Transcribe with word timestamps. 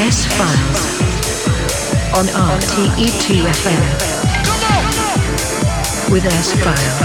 S-Files 0.00 1.02
on 2.14 2.26
RTE2FM 2.26 3.82
with 6.12 6.24
S-File. 6.24 7.04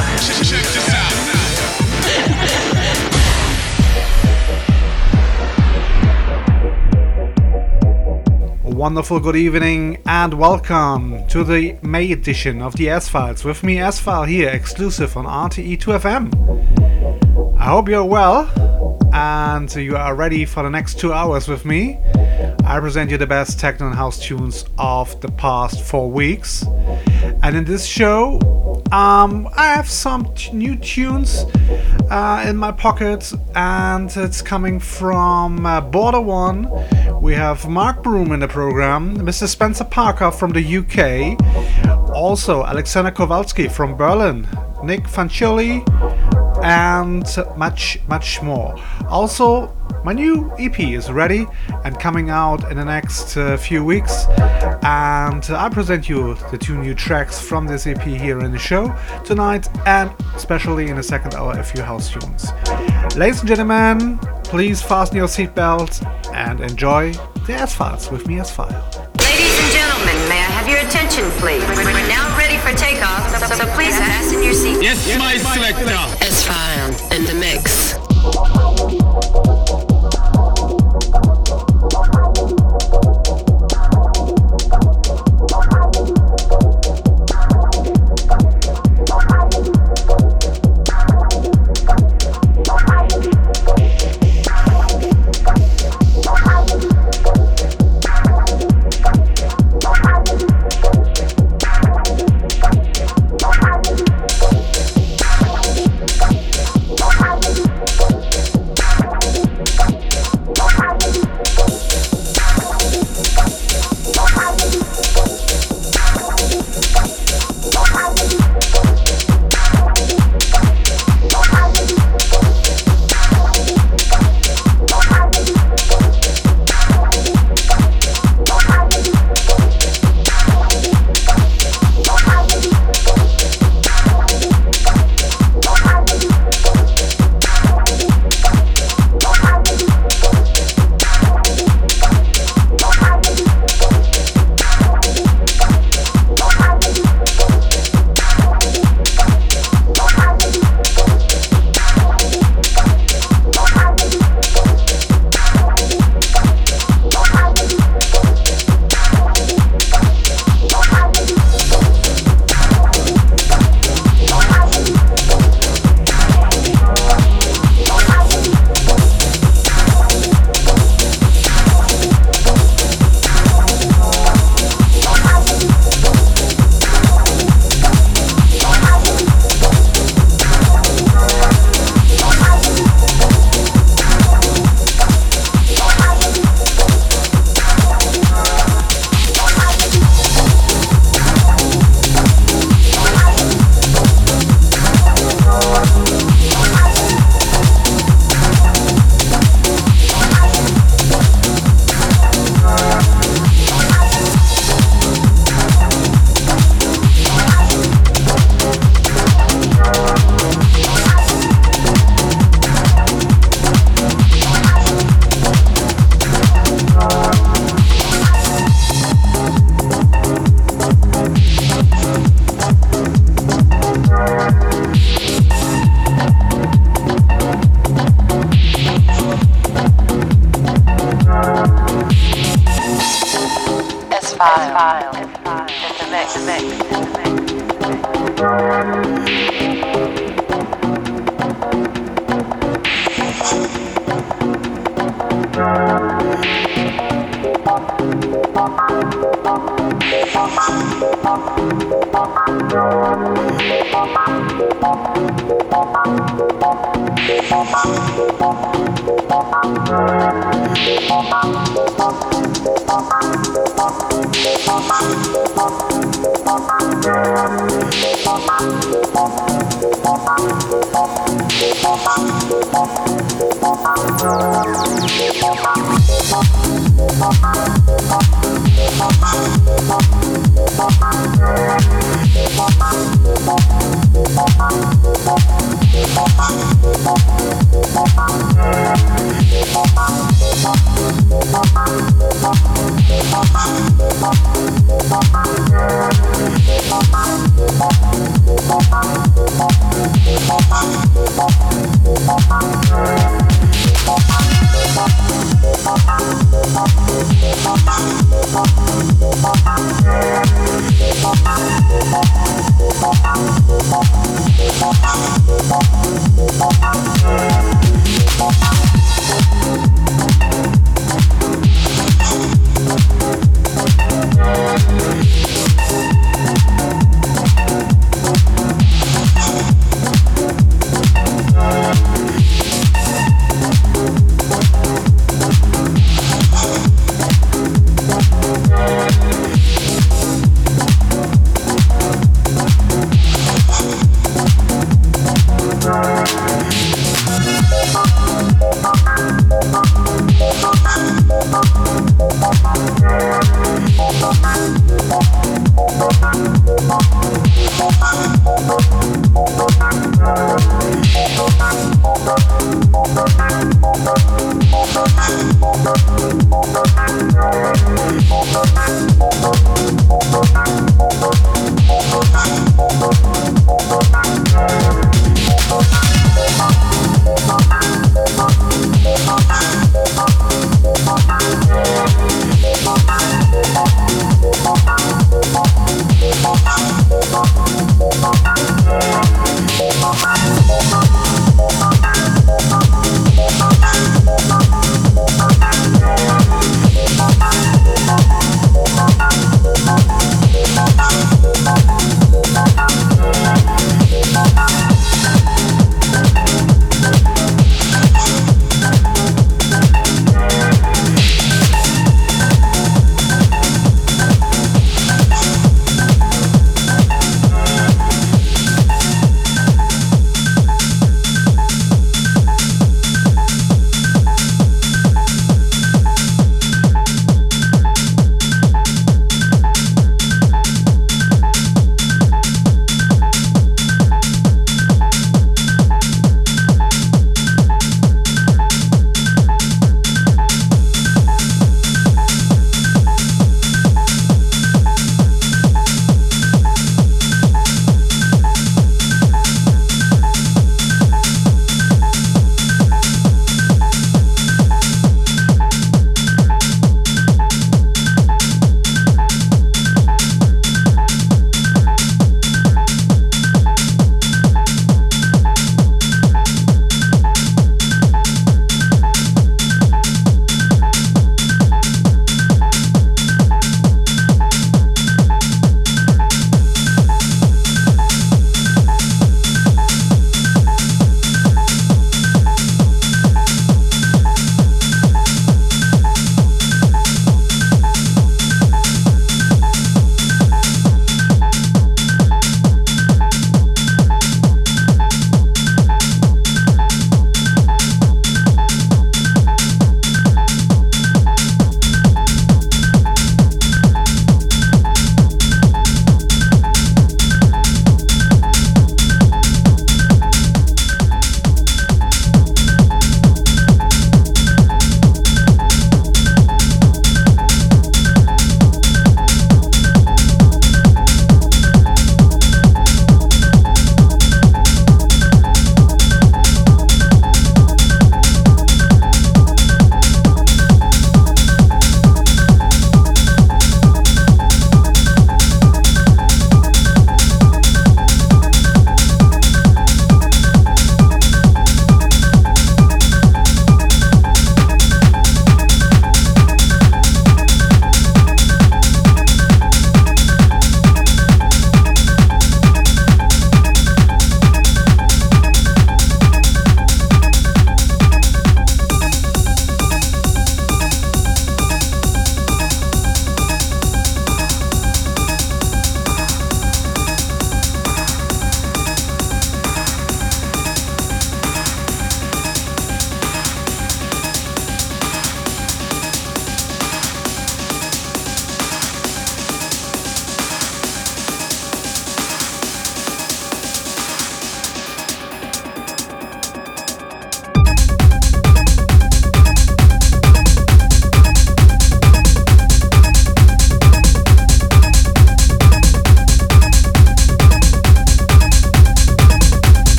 wonderful 8.75 9.19
good 9.19 9.35
evening 9.35 9.97
and 10.05 10.35
welcome 10.35 11.27
to 11.27 11.43
the 11.43 11.75
May 11.81 12.11
edition 12.11 12.61
of 12.61 12.75
the 12.75 12.89
S 12.89 13.09
Files 13.09 13.43
with 13.43 13.63
me, 13.63 13.79
S 13.79 13.99
File, 13.99 14.25
here 14.25 14.49
exclusive 14.49 15.17
on 15.17 15.25
RTE2FM. 15.25 17.57
I 17.57 17.65
hope 17.65 17.89
you're 17.89 18.05
well 18.05 18.47
and 19.13 19.75
you 19.75 19.95
are 19.95 20.13
ready 20.13 20.45
for 20.45 20.61
the 20.61 20.69
next 20.69 20.99
two 20.99 21.11
hours 21.11 21.47
with 21.47 21.65
me. 21.65 21.97
I 22.65 22.79
present 22.79 23.11
you 23.11 23.17
the 23.17 23.27
best 23.27 23.59
techno 23.59 23.87
and 23.87 23.95
house 23.95 24.17
tunes 24.17 24.63
of 24.77 25.19
the 25.19 25.29
past 25.29 25.81
four 25.81 26.09
weeks. 26.09 26.65
And 27.43 27.57
in 27.57 27.65
this 27.65 27.85
show, 27.85 28.39
um, 28.91 29.49
I 29.55 29.67
have 29.67 29.89
some 29.89 30.33
t- 30.33 30.53
new 30.53 30.77
tunes 30.77 31.43
uh, 32.09 32.45
in 32.47 32.55
my 32.55 32.71
pocket, 32.71 33.33
and 33.53 34.09
it's 34.15 34.41
coming 34.41 34.79
from 34.79 35.65
uh, 35.65 35.81
Border 35.81 36.21
One. 36.21 36.69
We 37.21 37.33
have 37.33 37.67
Mark 37.67 38.01
Broom 38.01 38.31
in 38.31 38.39
the 38.39 38.47
program, 38.47 39.17
Mr. 39.17 39.47
Spencer 39.47 39.83
Parker 39.83 40.31
from 40.31 40.51
the 40.51 40.77
UK, 40.77 41.37
also 42.15 42.63
Alexander 42.63 43.11
Kowalski 43.11 43.67
from 43.67 43.95
Berlin, 43.97 44.47
Nic 44.83 45.03
Fanciulli, 45.03 45.83
and 46.63 47.25
much, 47.57 47.99
much 48.07 48.41
more. 48.41 48.75
Also, 49.09 49.67
my 50.03 50.11
new 50.11 50.51
EP 50.59 50.79
is 50.79 51.11
ready 51.11 51.47
and 51.85 51.99
coming 51.99 52.29
out 52.29 52.69
in 52.69 52.77
the 52.77 52.83
next 52.83 53.37
uh, 53.37 53.55
few 53.57 53.83
weeks, 53.83 54.25
and 54.83 55.43
I 55.49 55.69
present 55.71 56.09
you 56.09 56.35
the 56.51 56.57
two 56.57 56.77
new 56.77 56.93
tracks 56.93 57.39
from 57.39 57.65
this 57.65 57.87
EP 57.87 58.01
here 58.01 58.39
in 58.39 58.51
the 58.51 58.59
show 58.59 58.93
tonight, 59.23 59.67
and 59.87 60.11
especially 60.35 60.89
in 60.89 60.97
the 60.97 61.03
second 61.03 61.35
hour, 61.35 61.53
a 61.53 61.63
few 61.63 61.81
house 61.81 62.09
tunes. 62.11 62.51
Ladies 63.15 63.39
and 63.39 63.47
gentlemen, 63.47 64.17
please 64.43 64.81
fasten 64.81 65.17
your 65.17 65.27
seatbelts 65.27 66.03
and 66.33 66.59
enjoy 66.59 67.13
the 67.45 67.53
S 67.53 67.73
Files 67.73 68.11
with 68.11 68.27
me, 68.27 68.39
S 68.39 68.51
File. 68.51 68.67
Ladies 69.19 69.59
and 69.59 69.71
gentlemen, 69.71 70.15
may 70.27 70.39
I 70.39 70.51
have 70.51 70.67
your 70.67 70.79
attention, 70.79 71.29
please? 71.39 71.63
We're 71.77 72.07
now 72.07 72.37
ready 72.37 72.57
for 72.57 72.75
takeoff, 72.77 73.29
so, 73.37 73.55
so 73.55 73.65
please 73.73 73.97
fasten 73.97 74.43
your 74.43 74.53
seat. 74.53 74.83
Yes, 74.83 75.17
my 75.17 75.37
selector. 75.37 76.25
S 76.25 76.45
File 76.45 77.17
in 77.17 77.25
the 77.25 77.33
mix. 77.35 78.62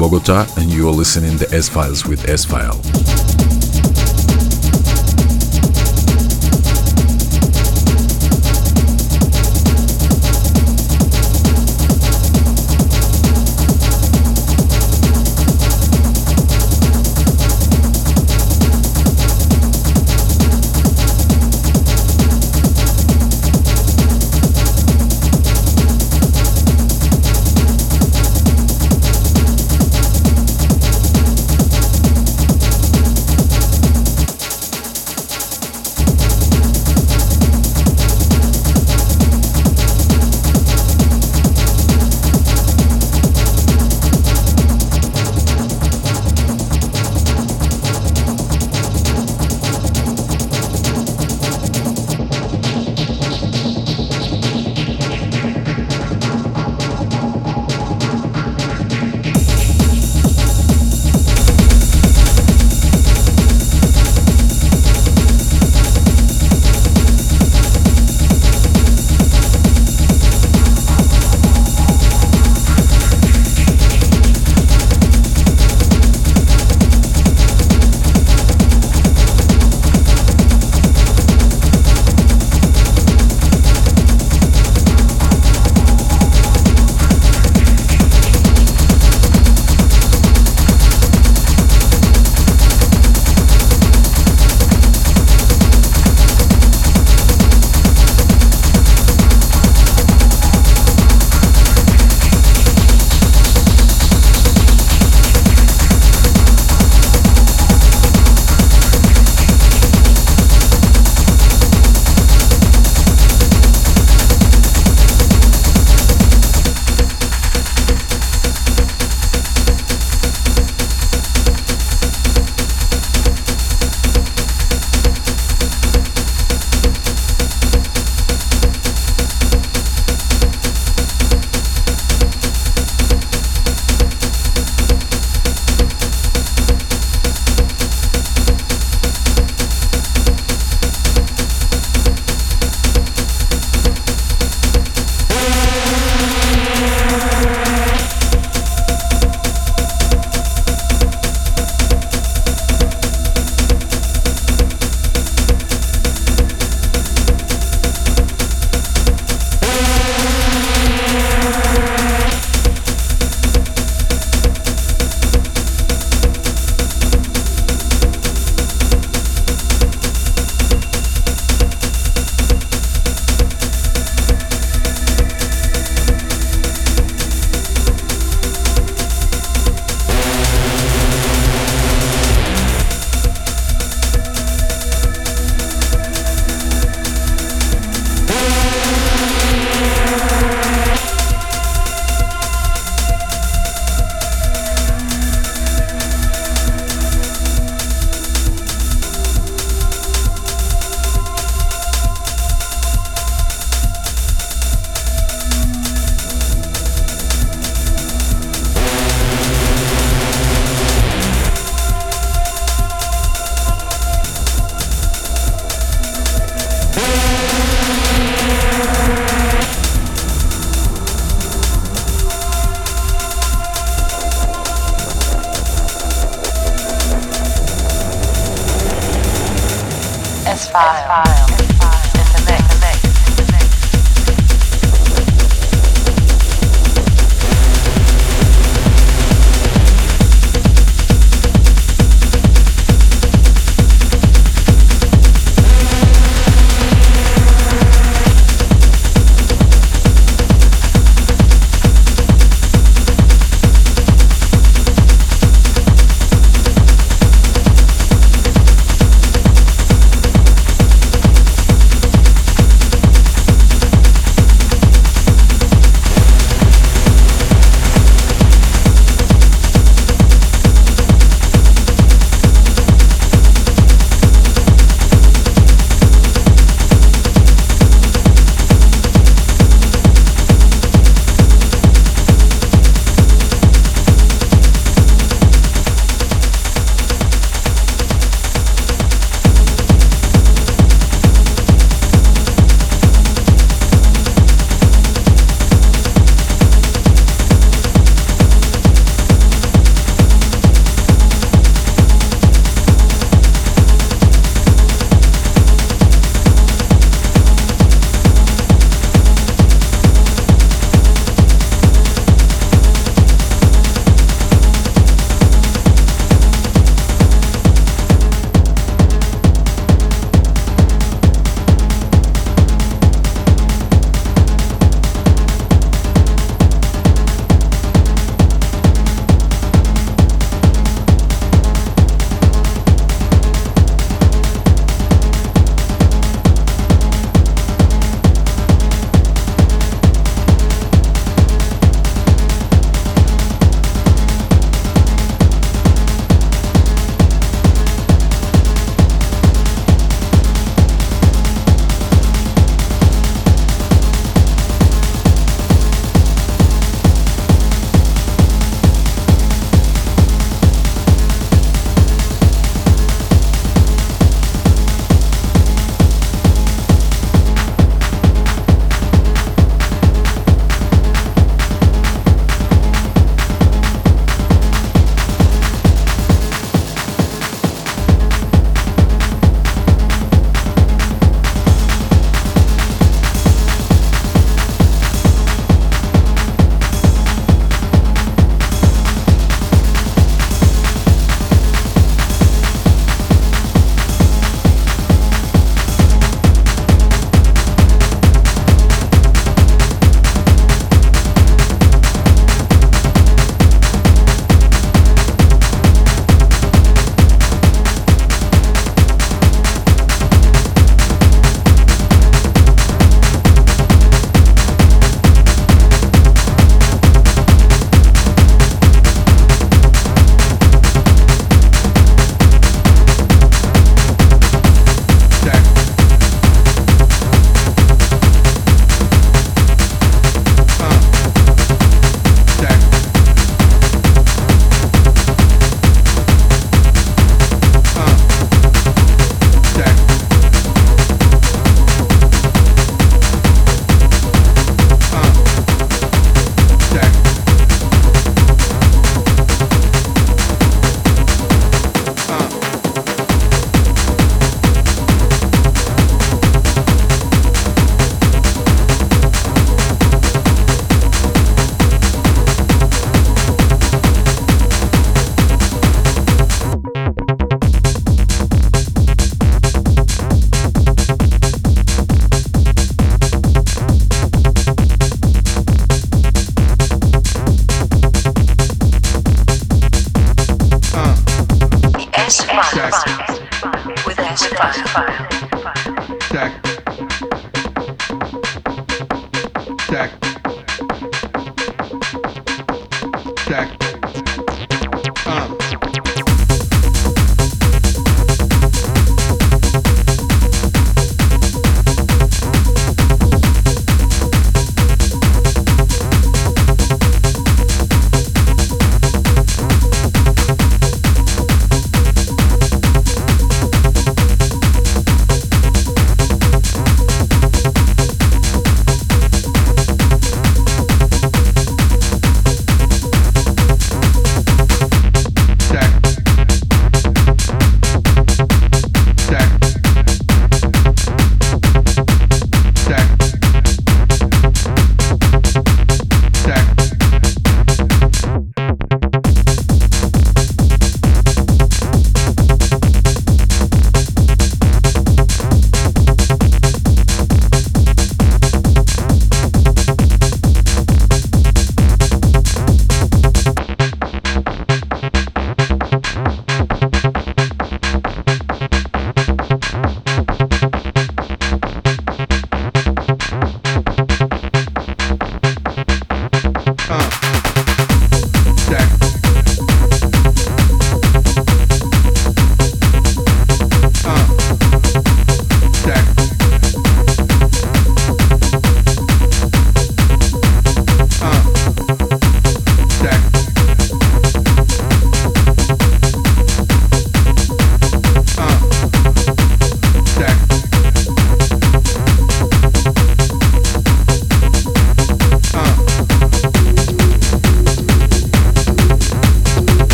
Bogota, 0.00 0.46
and 0.56 0.72
you 0.72 0.88
are 0.88 0.92
listening 0.92 1.36
to 1.36 1.54
S 1.54 1.68
Files 1.68 2.06
with 2.06 2.26
S 2.26 2.42
File. 2.42 2.89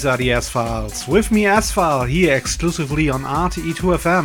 These 0.00 0.06
are 0.06 0.16
the 0.16 0.32
S-Files. 0.32 1.06
With 1.06 1.30
me 1.30 1.44
S-File 1.44 2.04
here 2.06 2.34
exclusively 2.34 3.10
on 3.10 3.20
RTE2FM. 3.20 4.24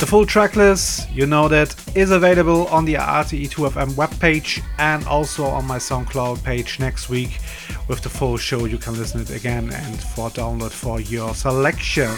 The 0.00 0.06
full 0.06 0.26
tracklist, 0.26 1.06
you 1.14 1.26
know 1.26 1.46
that, 1.46 1.72
is 1.94 2.10
available 2.10 2.66
on 2.66 2.84
the 2.84 2.94
RTE2FM 2.94 3.90
webpage 3.90 4.60
and 4.78 5.06
also 5.06 5.44
on 5.44 5.68
my 5.68 5.76
SoundCloud 5.76 6.42
page 6.42 6.80
next 6.80 7.08
week. 7.08 7.38
With 7.86 8.00
the 8.00 8.08
full 8.08 8.36
show, 8.38 8.64
you 8.64 8.76
can 8.76 8.98
listen 8.98 9.20
it 9.20 9.30
again 9.30 9.70
and 9.72 10.00
for 10.00 10.30
download 10.30 10.72
for 10.72 11.00
your 11.00 11.32
selection. 11.32 12.10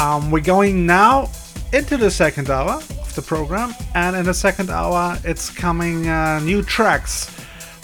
Um, 0.00 0.30
we're 0.30 0.40
going 0.40 0.86
now 0.86 1.28
into 1.74 1.98
the 1.98 2.10
second 2.10 2.48
hour 2.48 2.76
of 2.76 3.14
the 3.14 3.20
program, 3.20 3.74
and 3.94 4.16
in 4.16 4.24
the 4.24 4.32
second 4.32 4.70
hour, 4.70 5.18
it's 5.24 5.50
coming 5.50 6.08
uh, 6.08 6.40
new 6.40 6.62
tracks 6.62 7.39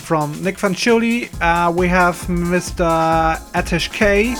from 0.07 0.41
Nic 0.41 0.57
Fanciulli, 0.57 1.29
uh, 1.41 1.69
we 1.73 1.89
have 1.89 2.15
Mr. 2.29 3.37
Atish 3.55 3.93
K. 3.93 4.35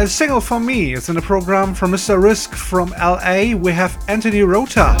A 0.00 0.06
single 0.06 0.40
for 0.40 0.60
me 0.60 0.92
is 0.92 1.08
in 1.08 1.16
the 1.16 1.22
program 1.22 1.74
from 1.74 1.90
Mr. 1.90 2.22
Risk 2.22 2.54
from 2.54 2.90
LA. 2.90 3.56
We 3.56 3.72
have 3.72 4.00
Anthony 4.06 4.42
Rother. 4.42 4.94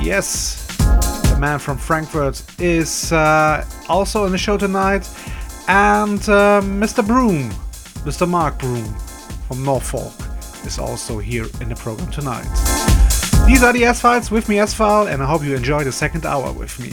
Yes, 0.00 0.64
the 0.78 1.36
man 1.40 1.58
from 1.58 1.76
Frankfurt 1.76 2.40
is 2.60 3.10
uh, 3.10 3.66
also 3.88 4.26
in 4.26 4.30
the 4.30 4.38
show 4.38 4.56
tonight. 4.56 5.10
And 5.66 6.20
uh, 6.28 6.60
Mr. 6.62 7.04
Broom, 7.04 7.50
Mr. 8.06 8.28
Mark 8.28 8.60
Broom 8.60 8.94
from 9.48 9.64
Norfolk, 9.64 10.12
is 10.64 10.78
also 10.78 11.18
here 11.18 11.46
in 11.60 11.68
the 11.68 11.74
program 11.74 12.12
tonight. 12.12 12.46
These 13.44 13.64
are 13.64 13.72
the 13.72 13.86
S-Files 13.86 14.30
with 14.30 14.48
me, 14.48 14.60
S-File, 14.60 15.08
and 15.08 15.20
I 15.20 15.26
hope 15.26 15.42
you 15.42 15.56
enjoy 15.56 15.82
the 15.82 15.90
second 15.90 16.24
hour 16.24 16.52
with 16.52 16.78
me. 16.78 16.92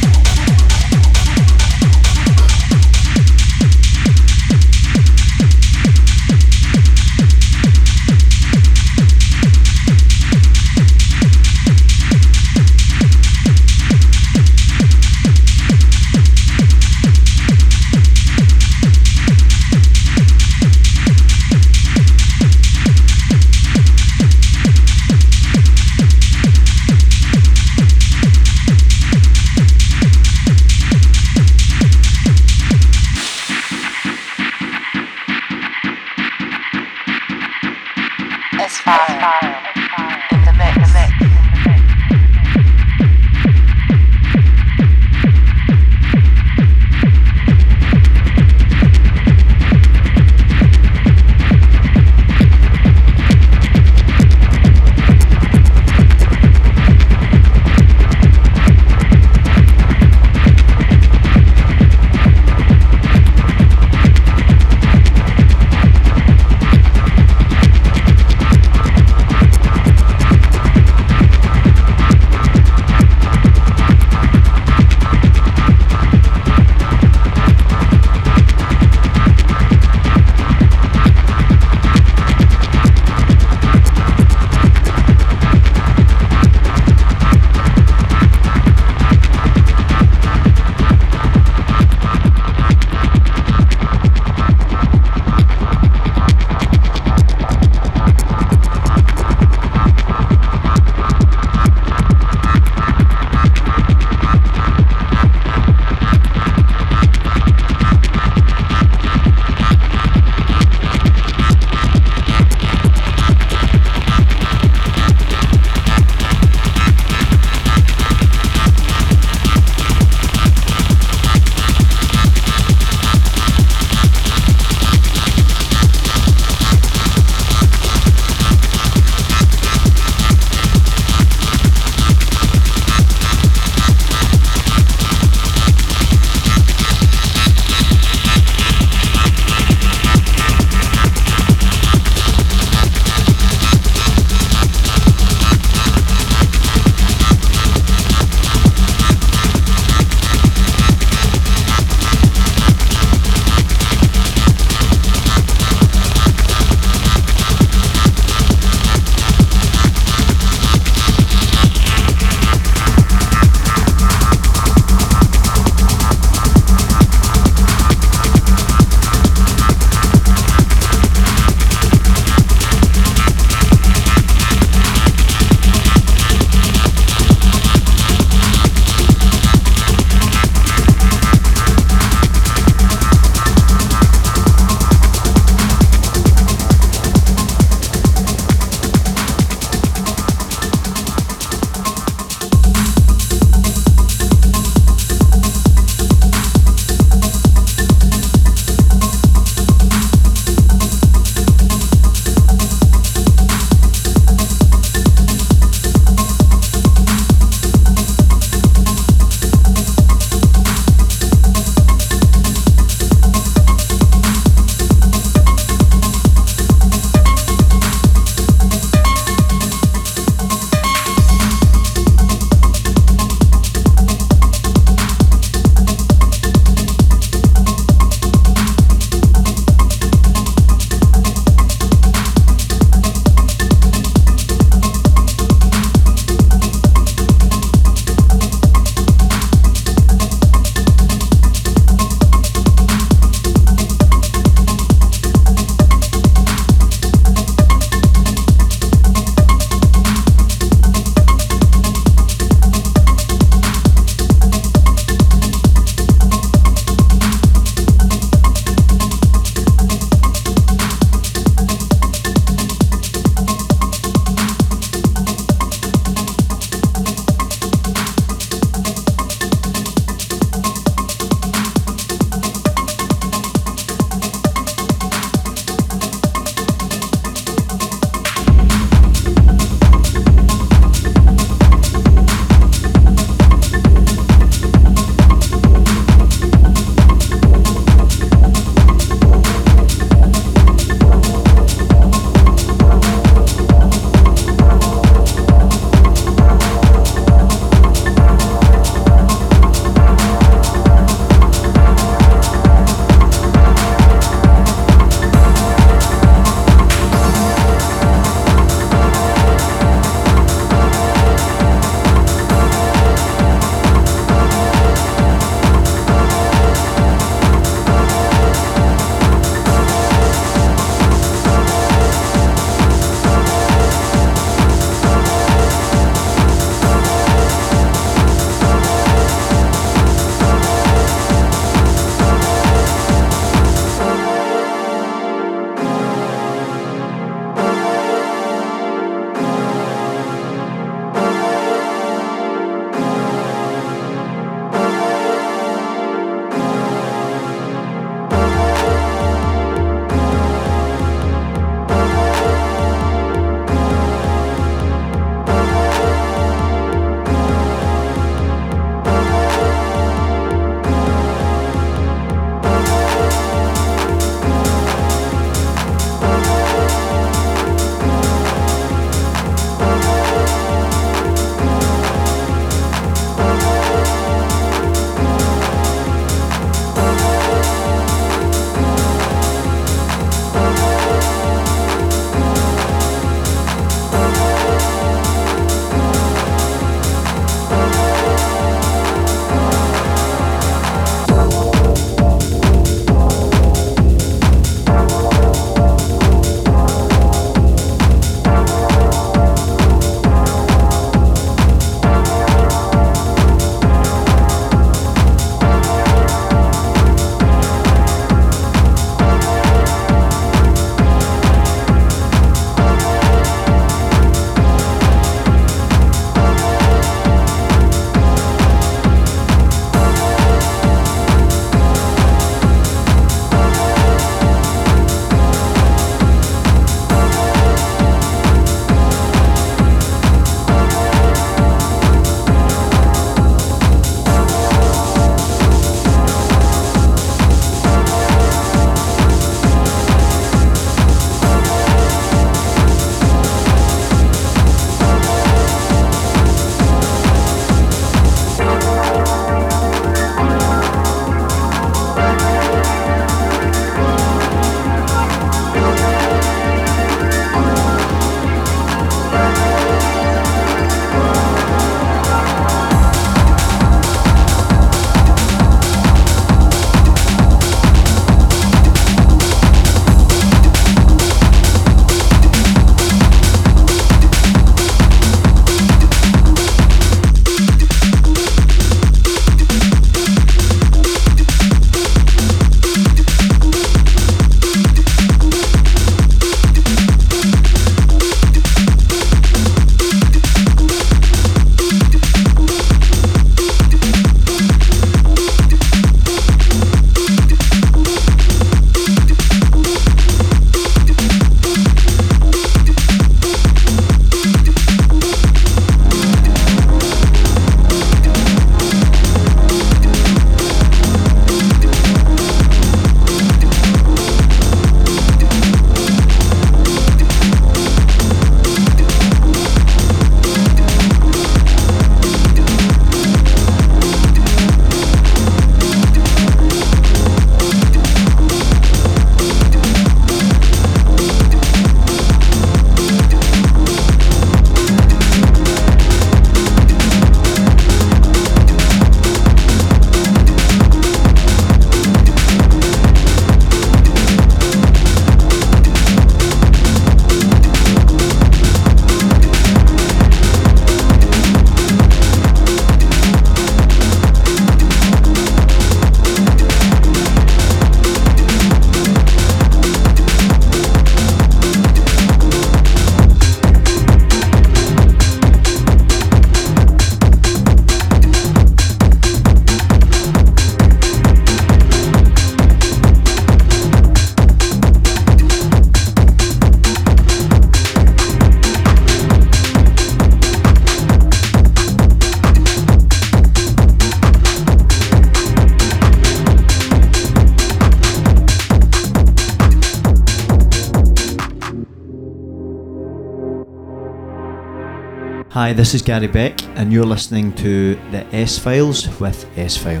Hi, 595.52 595.74
this 595.74 595.92
is 595.92 596.00
Gary 596.00 596.28
Beck, 596.28 596.62
and 596.78 596.90
you're 596.90 597.04
listening 597.04 597.52
to 597.56 597.96
the 598.10 598.24
S 598.34 598.58
Files 598.58 599.06
with 599.20 599.46
S 599.58 599.76
File. 599.76 600.00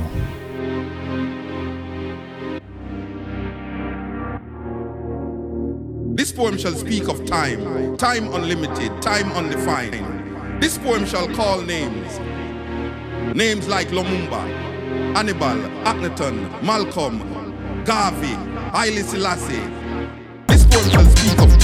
This 6.14 6.32
poem 6.32 6.56
shall 6.56 6.72
speak 6.72 7.06
of 7.06 7.26
time, 7.26 7.98
time 7.98 8.32
unlimited, 8.32 9.02
time 9.02 9.30
undefined. 9.32 10.62
This 10.62 10.78
poem 10.78 11.04
shall 11.04 11.28
call 11.28 11.60
names, 11.60 12.18
names 13.36 13.68
like 13.68 13.88
Lumumba, 13.88 14.46
Hannibal, 15.14 15.68
Akhenaton, 15.84 16.62
Malcolm, 16.62 17.84
Garvey, 17.84 18.32
Haile 18.72 19.02
Selassie. 19.02 19.60
This 20.48 20.64
poem 20.64 20.88
shall 20.88 21.04
speak 21.04 21.38
of 21.42 21.61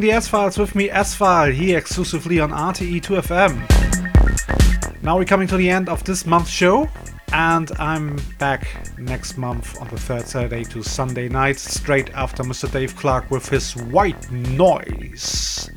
The 0.00 0.12
S-Files 0.12 0.56
with 0.56 0.74
me, 0.74 0.88
S-File, 0.88 1.52
here 1.52 1.76
exclusively 1.76 2.40
on 2.40 2.52
RTE2FM. 2.52 5.02
Now 5.02 5.18
we're 5.18 5.26
coming 5.26 5.46
to 5.48 5.58
the 5.58 5.68
end 5.68 5.90
of 5.90 6.02
this 6.04 6.24
month's 6.24 6.48
show, 6.48 6.88
and 7.34 7.70
I'm 7.78 8.16
back 8.38 8.66
next 8.98 9.36
month 9.36 9.78
on 9.78 9.88
the 9.88 9.98
third 9.98 10.26
Saturday 10.26 10.64
to 10.64 10.82
Sunday 10.82 11.28
night, 11.28 11.58
straight 11.58 12.08
after 12.14 12.42
Mr. 12.42 12.72
Dave 12.72 12.96
Clarke 12.96 13.30
with 13.30 13.50
his 13.50 13.76
White 13.76 14.30
Noise. 14.30 15.68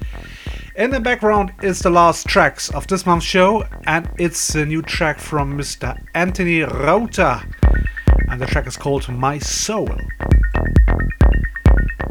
In 0.77 0.91
the 0.91 1.01
background 1.01 1.51
is 1.61 1.79
the 1.79 1.89
last 1.89 2.25
tracks 2.25 2.69
of 2.69 2.87
this 2.87 3.05
month's 3.05 3.25
show, 3.25 3.65
and 3.87 4.09
it's 4.17 4.55
a 4.55 4.65
new 4.65 4.81
track 4.81 5.19
from 5.19 5.57
Mr. 5.57 6.01
Anthony 6.15 6.61
Rother, 6.61 7.41
and 8.29 8.39
the 8.39 8.45
track 8.45 8.67
is 8.67 8.77
called 8.77 9.09
My 9.09 9.37
Soul. 9.39 9.97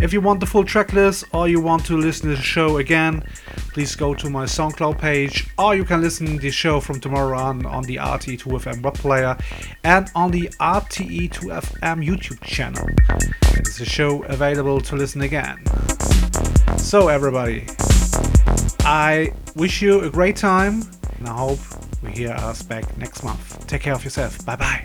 If 0.03 0.13
you 0.13 0.21
want 0.21 0.41
the 0.41 0.47
full 0.47 0.65
track 0.65 0.93
list 0.93 1.25
or 1.33 1.49
you 1.49 1.61
want 1.61 1.87
to 1.87 1.97
listen 1.97 2.29
to 2.31 2.35
the 2.35 2.43
show 2.43 2.79
again, 2.79 3.23
please 3.73 3.95
go 3.95 4.15
to 4.15 4.29
my 4.29 4.47
SoundCloud 4.47 4.99
page 4.99 5.47
or 5.57 5.77
you 5.77 5.85
can 5.85 6.01
listen 6.01 6.27
to 6.27 6.39
the 6.39 6.51
show 6.51 6.81
from 6.81 6.99
tomorrow 6.99 7.39
on 7.39 7.65
on 7.67 7.85
the 7.85 7.97
RTE2FM 7.97 8.83
web 8.83 8.95
player 8.95 9.37
and 9.85 10.11
on 10.17 10.33
the 10.33 10.51
RTE2FM 10.61 12.05
YouTube 12.05 12.41
channel. 12.43 12.85
It 13.57 13.69
is 13.69 13.81
a 13.81 13.85
show 13.85 14.25
available 14.25 14.81
to 14.81 14.97
listen 14.97 15.21
again. 15.21 15.65
So 16.79 17.07
everybody, 17.07 17.69
I 18.81 19.33
wish 19.55 19.83
you 19.83 20.01
a 20.01 20.11
great 20.11 20.35
time 20.35 20.83
and 21.19 21.29
I 21.29 21.37
hope 21.37 21.61
we 22.03 22.11
hear 22.11 22.33
us 22.33 22.61
back 22.61 22.99
next 22.99 23.23
month. 23.23 23.69
Take 23.69 23.83
care 23.83 23.95
of 23.95 24.03
yourself. 24.03 24.45
Bye 24.45 24.57
bye. 24.57 24.82